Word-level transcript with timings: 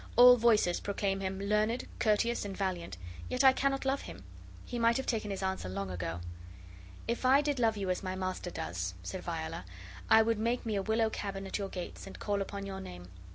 All 0.15 0.35
voices 0.35 0.79
proclaim 0.79 1.19
him 1.19 1.39
learned, 1.39 1.85
courteous, 1.99 2.43
and 2.43 2.57
valiant; 2.57 2.97
yet 3.29 3.43
I 3.43 3.53
cannot 3.53 3.85
love 3.85 4.01
him. 4.01 4.23
He 4.65 4.79
might 4.79 4.97
have 4.97 5.05
taken 5.05 5.29
his 5.29 5.43
answer 5.43 5.69
long 5.69 5.91
ago." 5.91 6.21
"If 7.07 7.23
I 7.23 7.41
did 7.41 7.59
love 7.59 7.77
you 7.77 7.87
as 7.91 8.01
my 8.01 8.15
master 8.15 8.49
does," 8.49 8.95
said 9.03 9.21
Viola, 9.21 9.63
"I 10.09 10.23
would 10.23 10.39
make 10.39 10.65
me 10.65 10.75
a 10.75 10.81
willow 10.81 11.11
cabin 11.11 11.45
at 11.45 11.59
your 11.59 11.69
gates, 11.69 12.07
and 12.07 12.17
call 12.17 12.41
upon 12.41 12.65
your 12.65 12.81
name. 12.81 13.09